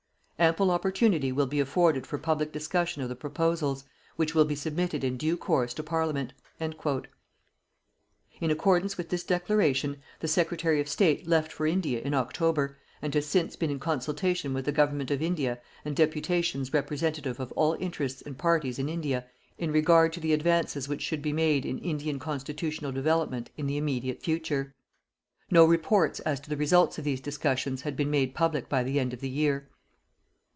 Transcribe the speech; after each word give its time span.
Ample 0.43 0.71
opportunity 0.71 1.31
will 1.31 1.45
be 1.45 1.59
afforded 1.59 2.07
for 2.07 2.17
public 2.17 2.51
discussion 2.51 3.03
of 3.03 3.09
the 3.09 3.15
proposals, 3.15 3.83
which 4.15 4.33
will 4.33 4.43
be 4.43 4.55
submitted 4.55 5.03
in 5.03 5.15
due 5.15 5.37
course 5.37 5.71
to 5.75 5.83
Parliament." 5.83 6.33
In 6.59 6.73
accordance 8.49 8.97
with 8.97 9.09
this 9.09 9.23
declaration, 9.23 10.01
the 10.19 10.27
Secretary 10.27 10.81
of 10.81 10.89
State 10.89 11.27
left 11.27 11.51
for 11.51 11.67
India 11.67 11.99
in 12.01 12.15
October, 12.15 12.79
and 13.03 13.13
has 13.13 13.27
since 13.27 13.55
been 13.55 13.69
in 13.69 13.77
consultation 13.77 14.51
with 14.55 14.65
the 14.65 14.71
Government 14.71 15.11
of 15.11 15.21
India 15.21 15.59
and 15.85 15.95
deputations 15.95 16.73
representative 16.73 17.39
of 17.39 17.51
all 17.51 17.75
interests 17.79 18.23
and 18.23 18.35
parties 18.35 18.79
in 18.79 18.89
India 18.89 19.27
in 19.59 19.71
regard 19.71 20.11
to 20.13 20.19
the 20.19 20.33
advances 20.33 20.89
which 20.89 21.03
should 21.03 21.21
be 21.21 21.33
made 21.33 21.67
in 21.67 21.77
Indian 21.77 22.17
constitutional 22.17 22.91
development 22.91 23.51
in 23.57 23.67
the 23.67 23.77
immediate 23.77 24.23
future. 24.23 24.73
No 25.51 25.65
reports 25.65 26.19
as 26.21 26.39
to 26.39 26.49
the 26.49 26.57
results 26.57 26.97
of 26.97 27.03
these 27.03 27.21
discussions 27.21 27.83
had 27.83 27.95
been 27.95 28.09
made 28.09 28.33
public 28.33 28.67
by 28.67 28.81
the 28.81 28.99
end 28.99 29.13
of 29.13 29.19
the 29.21 29.29
year. 29.29 29.67